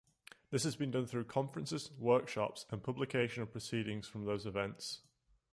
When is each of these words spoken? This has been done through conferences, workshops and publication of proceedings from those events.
This 0.49 0.63
has 0.63 0.75
been 0.75 0.89
done 0.89 1.05
through 1.05 1.25
conferences, 1.25 1.91
workshops 1.99 2.65
and 2.71 2.81
publication 2.81 3.43
of 3.43 3.51
proceedings 3.51 4.07
from 4.07 4.25
those 4.25 4.47
events. 4.47 5.01